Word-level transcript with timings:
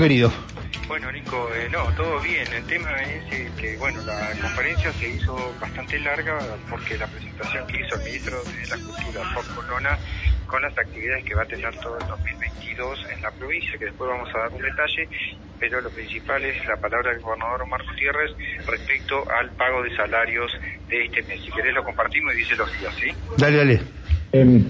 querido. 0.00 0.32
Bueno, 0.86 1.10
Nico, 1.10 1.48
eh, 1.54 1.68
no, 1.70 1.84
todo 1.96 2.20
bien. 2.20 2.46
El 2.52 2.64
tema 2.64 2.90
es 3.02 3.32
eh, 3.32 3.50
que, 3.58 3.76
bueno, 3.78 4.02
la 4.02 4.30
conferencia 4.40 4.92
se 4.92 5.08
hizo 5.08 5.54
bastante 5.58 5.98
larga 6.00 6.38
porque 6.68 6.98
la 6.98 7.06
presentación 7.06 7.66
que 7.66 7.80
hizo 7.80 7.96
el 7.96 8.04
ministro 8.04 8.36
de 8.44 8.66
la 8.66 8.76
Cultura, 8.76 9.24
Fox 9.34 9.48
Corona, 9.48 9.98
con 10.46 10.60
las 10.60 10.76
actividades 10.78 11.24
que 11.24 11.34
va 11.34 11.42
a 11.42 11.46
tener 11.46 11.74
todo 11.80 11.98
el 11.98 12.06
2022 12.06 12.98
en 13.14 13.22
la 13.22 13.30
provincia, 13.30 13.78
que 13.78 13.86
después 13.86 14.10
vamos 14.10 14.28
a 14.34 14.38
dar 14.40 14.52
un 14.52 14.60
detalle, 14.60 15.08
pero 15.58 15.80
lo 15.80 15.90
principal 15.90 16.44
es 16.44 16.66
la 16.66 16.76
palabra 16.76 17.12
del 17.12 17.22
gobernador 17.22 17.62
Omar 17.62 17.80
Gutiérrez 17.88 18.30
respecto 18.66 19.24
al 19.40 19.50
pago 19.52 19.82
de 19.82 19.96
salarios 19.96 20.52
de 20.88 21.04
este 21.06 21.22
mes. 21.22 21.40
Si 21.40 21.50
querés 21.50 21.74
lo 21.74 21.82
compartimos 21.82 22.34
y 22.34 22.38
dice 22.38 22.56
los 22.56 22.70
días, 22.78 22.94
¿sí? 23.00 23.10
Dale, 23.38 23.56
dale. 23.56 23.80
Em, 24.32 24.64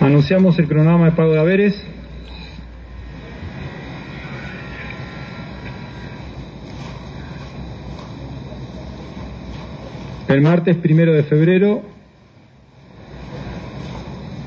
anunciamos 0.00 0.58
el 0.58 0.68
cronograma 0.68 1.06
de 1.06 1.12
pago 1.12 1.32
de 1.32 1.40
haberes. 1.40 1.91
El 10.32 10.40
martes 10.40 10.76
primero 10.76 11.12
de 11.12 11.24
febrero, 11.24 11.82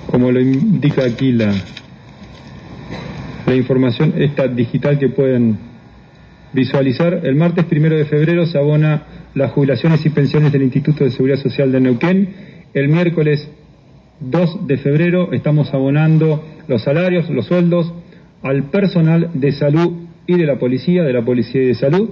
como 0.09 0.31
lo 0.31 0.41
indica 0.41 1.05
aquí 1.05 1.31
la, 1.31 1.53
información 3.53 4.15
esta 4.17 4.47
digital 4.47 4.97
que 4.97 5.09
pueden 5.09 5.59
visualizar, 6.53 7.21
el 7.23 7.35
martes 7.35 7.65
primero 7.65 7.95
de 7.95 8.05
febrero 8.05 8.47
se 8.47 8.57
abona 8.57 9.03
las 9.35 9.51
jubilaciones 9.51 10.03
y 10.07 10.09
pensiones 10.09 10.51
del 10.51 10.63
Instituto 10.63 11.03
de 11.03 11.11
Seguridad 11.11 11.37
Social 11.37 11.71
de 11.71 11.79
Neuquén. 11.79 12.29
El 12.73 12.87
miércoles 12.87 13.47
2 14.21 14.65
de 14.65 14.77
febrero 14.77 15.33
estamos 15.33 15.71
abonando 15.71 16.43
los 16.67 16.81
salarios, 16.81 17.29
los 17.29 17.45
sueldos 17.45 17.93
al 18.41 18.71
personal 18.71 19.29
de 19.35 19.51
salud 19.51 20.07
y 20.25 20.35
de 20.35 20.47
la 20.47 20.57
policía, 20.57 21.03
de 21.03 21.13
la 21.13 21.21
policía 21.23 21.61
y 21.61 21.67
de 21.67 21.75
salud. 21.75 22.09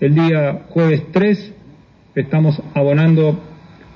El 0.00 0.14
día 0.14 0.66
jueves 0.68 1.02
3 1.12 1.54
estamos 2.16 2.60
abonando 2.72 3.38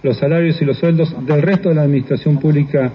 los 0.02 0.18
salarios 0.18 0.60
y 0.60 0.64
los 0.66 0.78
sueldos 0.78 1.14
del 1.26 1.40
resto 1.40 1.70
de 1.70 1.74
la 1.76 1.82
administración 1.82 2.38
pública 2.38 2.92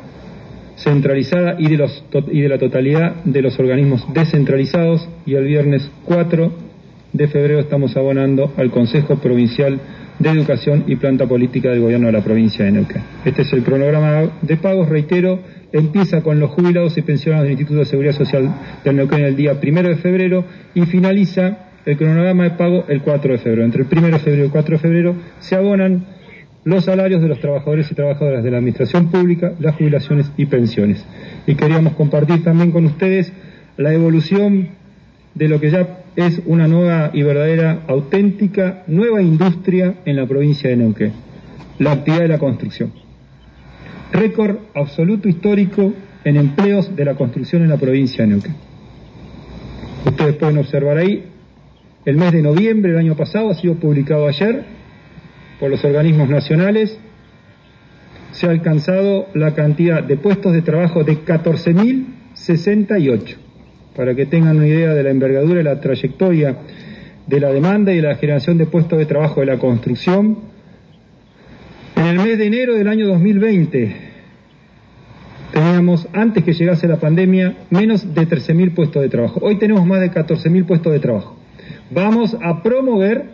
centralizada 0.77 1.55
y 1.57 1.67
de, 1.67 1.77
los, 1.77 2.03
y 2.31 2.41
de 2.41 2.49
la 2.49 2.59
totalidad 2.59 3.23
de 3.23 3.41
los 3.41 3.57
organismos 3.59 4.05
descentralizados 4.13 5.07
y 5.25 5.33
el 5.33 5.45
viernes 5.45 5.89
4 6.05 6.51
de 7.13 7.27
febrero 7.27 7.59
estamos 7.59 7.95
abonando 7.97 8.53
al 8.57 8.69
Consejo 8.69 9.15
Provincial 9.15 9.79
de 10.19 10.29
Educación 10.29 10.83
y 10.87 10.95
Planta 10.97 11.25
Política 11.25 11.69
del 11.69 11.81
Gobierno 11.81 12.07
de 12.07 12.13
la 12.13 12.23
provincia 12.23 12.65
de 12.65 12.71
Neuquén. 12.71 13.01
Este 13.23 13.41
es 13.41 13.53
el 13.53 13.63
cronograma 13.63 14.29
de 14.41 14.57
pagos, 14.57 14.89
reitero, 14.89 15.39
empieza 15.71 16.21
con 16.21 16.39
los 16.39 16.51
jubilados 16.51 16.97
y 16.97 17.01
pensionados 17.01 17.45
del 17.45 17.53
Instituto 17.53 17.79
de 17.79 17.85
Seguridad 17.85 18.13
Social 18.13 18.53
de 18.83 18.93
Neuquén 18.93 19.21
el 19.21 19.35
día 19.35 19.57
1 19.61 19.83
de 19.83 19.95
febrero 19.95 20.45
y 20.73 20.81
finaliza 20.85 21.57
el 21.86 21.97
cronograma 21.97 22.44
de 22.44 22.52
pago 22.52 22.86
el 22.88 23.02
4 23.02 23.33
de 23.33 23.38
febrero. 23.38 23.64
Entre 23.64 23.83
el 23.83 23.88
1 23.91 24.08
de 24.08 24.19
febrero 24.19 24.44
y 24.44 24.45
el 24.45 24.52
4 24.52 24.75
de 24.75 24.80
febrero 24.80 25.16
se 25.39 25.55
abonan 25.55 26.05
los 26.64 26.86
salarios 26.86 27.22
de 27.22 27.27
los 27.27 27.39
trabajadores 27.39 27.92
y 27.92 27.95
trabajadoras 27.95 28.44
de 28.44 28.50
la 28.52 28.58
Administración 28.58 29.11
Pública, 29.11 29.53
las 29.59 29.75
jubilaciones 29.75 30.31
y 30.36 30.47
pensiones. 30.47 31.05
Y 31.45 31.55
queríamos 31.55 31.94
compartir 31.94 32.44
también 32.44 32.72
con 32.72 32.86
ustedes 32.86 33.31
la 33.77 33.94
evolución 33.94 34.69
de 35.36 35.47
lo 35.47 35.59
que 35.59 35.69
ya 35.69 36.00
es 36.16 36.42
una 36.45 36.67
nueva 36.67 37.11
y 37.14 37.22
verdadera, 37.22 37.81
auténtica, 37.88 38.83
nueva 38.88 39.22
industria 39.22 39.95
en 40.05 40.16
la 40.16 40.25
provincia 40.25 40.70
de 40.70 40.77
Neuquén, 40.77 41.11
la 41.77 41.92
actividad 41.92 42.22
de 42.22 42.30
la 42.30 42.39
construcción. 42.39 42.94
Récord 44.11 44.58
absoluto 44.73 45.30
histórico 45.30 45.94
en 46.23 46.38
empleos 46.38 46.95
de 46.95 47.05
la 47.05 47.14
construcción 47.14 47.61
en 47.61 47.70
la 47.70 47.77
provincia 47.77 48.23
de 48.23 48.31
Neuquén. 48.31 48.55
Ustedes 50.05 50.36
pueden 50.36 50.58
observar 50.58 50.97
ahí 50.97 51.25
el 52.06 52.17
mes 52.17 52.31
de 52.31 52.42
noviembre 52.44 52.92
del 52.92 53.00
año 53.00 53.16
pasado, 53.16 53.50
ha 53.50 53.56
sido 53.56 53.73
publicado 53.75 54.28
ayer 54.28 54.64
por 55.59 55.72
los 55.72 55.84
organismos 55.84 56.30
nacionales, 56.30 56.99
se 58.32 58.45
ha 58.45 58.52
alcanzado 58.52 59.27
la 59.33 59.55
cantidad 59.55 60.04
de 60.04 60.17
puestos 60.17 60.54
de 60.54 60.61
trabajo 60.61 61.04
de 61.04 61.26
14.068, 61.26 63.36
para 63.95 64.14
que 64.14 64.27
tengan 64.27 64.58
una 64.58 64.67
idea 64.67 64.94
de 64.94 65.04
la 65.04 65.10
envergadura 65.10 65.61
y 65.61 65.64
la 65.64 65.80
trayectoria 65.80 66.58
de 67.26 67.39
la 67.39 67.52
demanda 67.52 67.92
y 67.92 67.95
de 67.98 68.04
la 68.04 68.15
generación 68.15 68.58
de 68.58 68.67
puestos 68.67 68.99
de 68.99 69.05
trabajo 69.05 69.39
de 69.39 69.48
la 69.48 69.58
construcción. 69.58 70.38
En 71.95 72.05
el 72.05 72.17
mes 72.17 72.38
de 72.38 72.45
enero 72.45 72.76
del 72.76 72.88
año 72.88 73.08
2020 73.08 73.95
teníamos, 75.54 76.08
antes 76.14 76.44
que 76.44 76.54
llegase 76.54 76.88
la 76.88 76.98
pandemia, 76.98 77.55
menos 77.70 78.14
de 78.14 78.27
13.000 78.27 78.76
puestos 78.76 79.02
de 79.02 79.10
trabajo. 79.10 79.39
Hoy 79.42 79.58
tenemos 79.58 79.88
más 79.88 80.02
de 80.02 80.11
14.000 80.11 80.65
puestos 80.65 80.92
de 80.92 80.99
trabajo. 80.99 81.38
Vamos 81.91 82.35
a 82.41 82.63
promover 82.63 83.25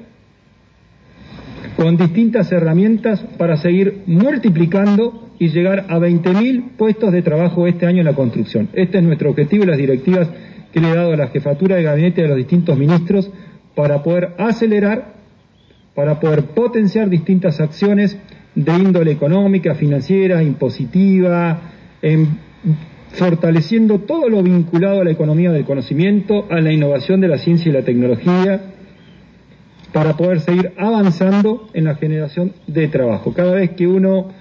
con 1.77 1.97
distintas 1.97 2.51
herramientas 2.51 3.21
para 3.37 3.57
seguir 3.57 4.03
multiplicando 4.05 5.29
y 5.39 5.49
llegar 5.49 5.85
a 5.89 5.97
20.000 5.97 6.71
puestos 6.77 7.11
de 7.11 7.21
trabajo 7.21 7.65
este 7.65 7.85
año 7.85 7.99
en 7.99 8.05
la 8.05 8.13
construcción. 8.13 8.69
Este 8.73 8.97
es 8.97 9.03
nuestro 9.03 9.29
objetivo 9.29 9.63
y 9.63 9.67
las 9.67 9.77
directivas 9.77 10.29
que 10.71 10.79
le 10.79 10.89
he 10.89 10.95
dado 10.95 11.13
a 11.13 11.17
la 11.17 11.27
jefatura 11.27 11.77
de 11.77 11.83
gabinete 11.83 12.21
de 12.21 12.27
los 12.27 12.37
distintos 12.37 12.77
ministros 12.77 13.31
para 13.75 14.03
poder 14.03 14.35
acelerar, 14.37 15.13
para 15.95 16.19
poder 16.19 16.45
potenciar 16.45 17.09
distintas 17.09 17.59
acciones 17.59 18.17
de 18.53 18.73
índole 18.73 19.11
económica, 19.11 19.75
financiera, 19.75 20.43
impositiva, 20.43 21.61
en 22.01 22.27
fortaleciendo 23.13 23.99
todo 23.99 24.29
lo 24.29 24.41
vinculado 24.41 25.01
a 25.01 25.03
la 25.03 25.11
economía 25.11 25.51
del 25.51 25.65
conocimiento, 25.65 26.47
a 26.49 26.61
la 26.61 26.71
innovación 26.71 27.21
de 27.21 27.27
la 27.27 27.37
ciencia 27.37 27.69
y 27.69 27.73
la 27.73 27.83
tecnología, 27.83 28.61
para 29.91 30.15
poder 30.15 30.39
seguir 30.39 30.71
avanzando 30.77 31.69
en 31.73 31.85
la 31.85 31.95
generación 31.95 32.53
de 32.67 32.87
trabajo. 32.87 33.33
Cada 33.33 33.53
vez 33.53 33.71
que 33.71 33.87
uno 33.87 34.31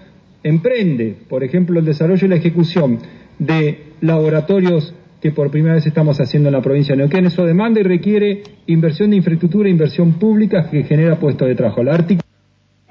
emprende, 0.42 1.16
por 1.28 1.42
ejemplo, 1.42 1.80
el 1.80 1.84
desarrollo 1.84 2.26
y 2.26 2.30
la 2.30 2.36
ejecución 2.36 3.00
de 3.38 3.94
laboratorios 4.00 4.94
que 5.20 5.32
por 5.32 5.50
primera 5.50 5.74
vez 5.74 5.86
estamos 5.86 6.18
haciendo 6.20 6.48
en 6.48 6.54
la 6.54 6.62
provincia 6.62 6.94
de 6.94 6.98
Neuquén, 6.98 7.26
eso 7.26 7.44
demanda 7.44 7.80
y 7.80 7.82
requiere 7.82 8.42
inversión 8.66 9.10
de 9.10 9.16
infraestructura, 9.16 9.68
inversión 9.68 10.14
pública 10.14 10.70
que 10.70 10.84
genera 10.84 11.16
puestos 11.16 11.46
de 11.48 11.54
trabajo. 11.54 11.82
La 11.82 11.98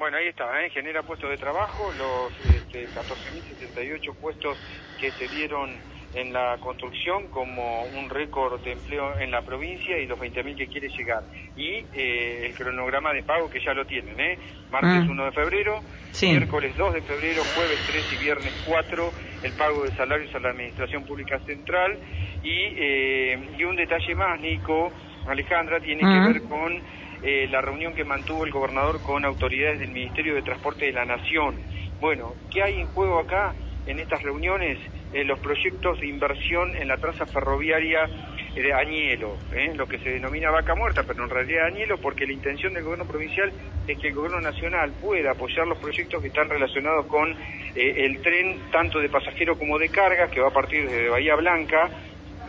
bueno, 0.09 0.17
ahí 0.17 0.27
está, 0.29 0.45
¿eh? 0.63 0.69
genera 0.69 1.03
puestos 1.03 1.29
de 1.29 1.37
trabajo, 1.37 1.91
los 1.97 2.58
este, 2.71 2.87
14.078 2.89 4.15
puestos 4.15 4.57
que 4.99 5.11
se 5.11 5.27
dieron 5.27 5.71
en 6.13 6.33
la 6.33 6.57
construcción 6.59 7.27
como 7.27 7.83
un 7.83 8.09
récord 8.09 8.59
de 8.61 8.73
empleo 8.73 9.17
en 9.19 9.29
la 9.29 9.41
provincia 9.43 9.97
y 9.99 10.07
los 10.07 10.19
20.000 10.19 10.55
que 10.55 10.67
quiere 10.67 10.89
llegar. 10.89 11.23
Y 11.55 11.85
eh, 11.93 12.47
el 12.47 12.53
cronograma 12.55 13.13
de 13.13 13.23
pago 13.23 13.49
que 13.49 13.59
ya 13.63 13.73
lo 13.73 13.85
tienen, 13.85 14.19
¿eh? 14.19 14.37
Martes 14.71 15.07
1 15.07 15.21
ah. 15.21 15.25
de 15.25 15.31
febrero, 15.31 15.79
miércoles 16.21 16.75
2 16.77 16.93
de 16.93 17.01
febrero, 17.01 17.43
jueves 17.55 17.79
3 17.87 18.13
y 18.13 18.23
viernes 18.23 18.63
4, 18.67 19.11
el 19.43 19.51
pago 19.53 19.83
de 19.83 19.91
salarios 19.95 20.33
a 20.33 20.39
la 20.39 20.49
Administración 20.49 21.03
Pública 21.05 21.39
Central. 21.45 21.97
Y, 22.43 22.49
eh, 22.49 23.39
y 23.57 23.63
un 23.63 23.75
detalle 23.75 24.15
más, 24.15 24.39
Nico, 24.39 24.91
Alejandra, 25.27 25.79
tiene 25.79 26.01
que 26.01 26.07
ah. 26.07 26.27
ver 26.27 26.41
con 26.43 26.81
eh, 27.21 27.47
la 27.51 27.61
reunión 27.61 27.93
que 27.93 28.05
mantuvo 28.05 28.45
el 28.45 28.51
gobernador 28.51 29.01
con 29.03 29.25
autoridades 29.25 29.79
del 29.79 29.91
Ministerio 29.91 30.35
de 30.35 30.41
Transporte 30.41 30.85
de 30.85 30.93
la 30.93 31.05
Nación. 31.05 31.55
Bueno, 31.99 32.33
¿qué 32.49 32.63
hay 32.63 32.79
en 32.79 32.87
juego 32.87 33.19
acá 33.19 33.53
en 33.85 33.99
estas 33.99 34.23
reuniones? 34.23 34.77
Eh, 35.11 35.25
los 35.25 35.39
proyectos 35.39 35.99
de 35.99 36.07
inversión 36.07 36.75
en 36.75 36.87
la 36.87 36.97
traza 36.97 37.25
ferroviaria 37.25 38.07
de 38.55 38.73
Añelo, 38.73 39.37
¿eh? 39.53 39.73
lo 39.75 39.85
que 39.85 39.97
se 39.99 40.11
denomina 40.11 40.49
vaca 40.49 40.75
muerta, 40.75 41.03
pero 41.03 41.23
en 41.23 41.29
realidad 41.29 41.65
Añelo, 41.65 41.97
porque 41.97 42.25
la 42.25 42.33
intención 42.33 42.73
del 42.73 42.83
gobierno 42.83 43.05
provincial 43.05 43.51
es 43.87 43.97
que 43.97 44.09
el 44.09 44.13
gobierno 44.13 44.39
nacional 44.39 44.93
pueda 45.01 45.31
apoyar 45.31 45.67
los 45.67 45.77
proyectos 45.77 46.21
que 46.21 46.27
están 46.27 46.49
relacionados 46.49 47.05
con 47.07 47.35
el 47.75 48.21
tren 48.21 48.59
tanto 48.71 48.99
de 48.99 49.09
pasajeros 49.09 49.57
como 49.57 49.77
de 49.77 49.89
carga, 49.89 50.29
que 50.29 50.41
va 50.41 50.49
a 50.49 50.53
partir 50.53 50.87
desde 50.87 51.09
Bahía 51.09 51.35
Blanca 51.35 51.89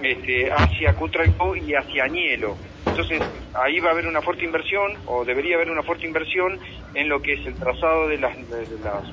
este, 0.03 0.51
hacia 0.51 0.95
Cutralcó 0.95 1.57
y 1.57 1.75
hacia 1.75 2.05
Añelo. 2.05 2.57
Entonces, 2.87 3.23
ahí 3.55 3.79
va 3.81 3.91
a 3.91 3.93
haber 3.93 4.07
una 4.07 4.21
fuerte 4.21 4.45
inversión, 4.45 4.93
o 5.07 5.25
debería 5.25 5.57
haber 5.57 5.71
una 5.71 5.83
fuerte 5.83 6.07
inversión, 6.07 6.59
en 6.95 7.09
lo 7.09 7.23
que 7.23 7.35
es 7.35 7.47
el 7.47 7.55
trazado 7.55 8.09
de 8.09 8.19
las, 8.19 8.37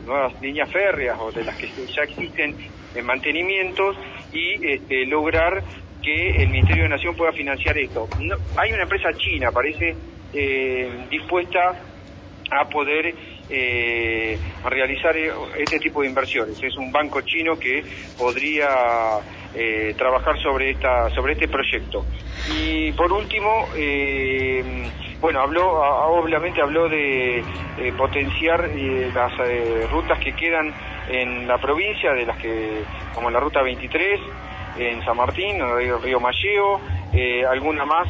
nuevas 0.05 0.41
líneas 0.41 0.71
férreas 0.71 1.17
o 1.19 1.31
de 1.31 1.43
las 1.43 1.55
que 1.57 1.67
ya 1.67 2.03
existen 2.03 2.55
en 2.95 3.05
mantenimientos 3.05 3.95
y 4.33 4.67
este, 4.67 5.05
lograr 5.05 5.63
que 6.01 6.41
el 6.41 6.49
Ministerio 6.49 6.83
de 6.83 6.89
Nación 6.89 7.15
pueda 7.15 7.31
financiar 7.31 7.77
esto. 7.77 8.07
hay 8.55 8.71
una 8.71 8.83
empresa 8.83 9.09
china, 9.17 9.51
parece, 9.51 9.95
eh, 10.33 10.89
dispuesta 11.09 11.81
a 12.49 12.69
poder 12.69 13.13
eh, 13.49 14.37
realizar 14.63 15.15
este 15.57 15.79
tipo 15.79 16.01
de 16.01 16.07
inversiones. 16.07 16.61
Es 16.61 16.75
un 16.77 16.91
banco 16.91 17.21
chino 17.21 17.57
que 17.57 17.83
podría 18.17 18.67
eh, 19.53 19.93
trabajar 19.97 20.37
sobre 20.41 20.71
esta 20.71 21.09
sobre 21.15 21.33
este 21.33 21.47
proyecto. 21.47 22.05
Y 22.55 22.91
por 22.93 23.11
último, 23.11 23.49
eh, 23.75 24.63
bueno, 25.19 25.41
habló 25.41 25.65
obviamente 26.09 26.61
habló 26.61 26.87
de 26.89 27.43
potenciar 27.97 28.69
las 28.69 29.91
rutas 29.91 30.19
que 30.19 30.33
quedan 30.33 30.73
en 31.09 31.47
la 31.47 31.57
provincia, 31.57 32.13
de 32.13 32.25
las 32.25 32.37
que 32.37 32.83
como 33.13 33.29
la 33.29 33.39
ruta 33.39 33.61
23 33.61 34.19
en 34.77 35.03
San 35.03 35.17
Martín, 35.17 35.57
el 35.59 36.01
río 36.01 36.19
Malleo, 36.19 36.79
eh, 37.13 37.43
alguna 37.45 37.85
más 37.85 38.07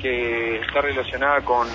que 0.00 0.56
está 0.56 0.80
relacionada 0.80 1.40
con 1.42 1.68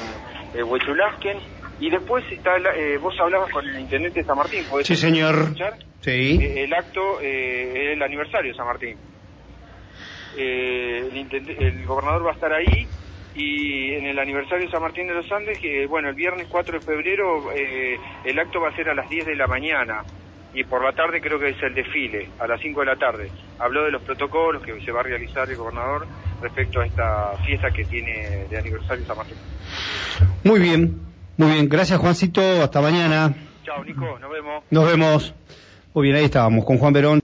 eh, 0.53 0.63
Huechulasquen, 0.63 1.37
y 1.79 1.89
después 1.89 2.23
está, 2.31 2.57
eh, 2.57 2.97
vos 2.97 3.13
hablabas 3.19 3.51
con 3.51 3.65
el 3.67 3.79
intendente 3.79 4.19
de 4.21 4.25
San 4.25 4.37
Martín, 4.37 4.65
¿podés 4.69 4.87
Sí, 4.87 4.95
señor. 4.95 5.35
escuchar? 5.35 5.73
Sí. 6.05 6.37
Eh, 6.39 6.63
el 6.63 6.73
acto 6.73 7.19
eh, 7.19 7.71
es 7.73 7.93
el 7.97 8.03
aniversario 8.03 8.51
de 8.51 8.57
San 8.57 8.67
Martín. 8.67 8.95
Eh, 10.37 11.09
el, 11.11 11.49
el 11.49 11.85
gobernador 11.85 12.27
va 12.27 12.31
a 12.31 12.33
estar 12.35 12.53
ahí 12.53 12.87
y 13.33 13.93
en 13.93 14.05
el 14.05 14.19
aniversario 14.19 14.65
de 14.65 14.71
San 14.71 14.81
Martín 14.81 15.07
de 15.07 15.15
los 15.15 15.29
Andes, 15.31 15.57
que 15.59 15.87
bueno, 15.87 16.09
el 16.09 16.15
viernes 16.15 16.47
4 16.49 16.79
de 16.79 16.85
febrero 16.85 17.51
eh, 17.51 17.97
el 18.23 18.39
acto 18.39 18.61
va 18.61 18.69
a 18.69 18.75
ser 18.75 18.89
a 18.89 18.93
las 18.93 19.09
10 19.09 19.25
de 19.25 19.35
la 19.35 19.47
mañana 19.47 20.03
y 20.53 20.63
por 20.63 20.83
la 20.83 20.93
tarde 20.93 21.19
creo 21.19 21.39
que 21.39 21.49
es 21.49 21.63
el 21.63 21.73
desfile, 21.73 22.29
a 22.39 22.47
las 22.47 22.61
5 22.61 22.79
de 22.81 22.85
la 22.85 22.95
tarde. 22.95 23.29
Habló 23.59 23.83
de 23.83 23.91
los 23.91 24.03
protocolos 24.03 24.63
que 24.63 24.79
se 24.85 24.91
va 24.91 24.99
a 24.99 25.03
realizar 25.03 25.49
el 25.49 25.57
gobernador 25.57 26.07
respecto 26.41 26.79
a 26.79 26.85
esta 26.85 27.37
fiesta 27.45 27.71
que 27.71 27.83
tiene 27.83 28.45
de 28.49 28.57
aniversario 28.57 29.05
San 29.05 29.17
Martín. 29.17 29.37
Muy 30.43 30.59
bien, 30.59 31.01
muy 31.35 31.51
bien. 31.51 31.67
Gracias, 31.67 31.99
Juancito. 31.99 32.41
Hasta 32.41 32.79
mañana. 32.79 33.33
Chao, 33.63 33.83
Nico, 33.83 34.17
nos 34.19 34.31
vemos. 34.31 34.63
Nos 34.69 34.85
vemos. 34.85 35.33
Muy 35.95 36.03
bien, 36.07 36.17
ahí 36.17 36.25
estábamos 36.25 36.65
con 36.65 36.77
Juan 36.77 36.91
Verón. 36.91 37.13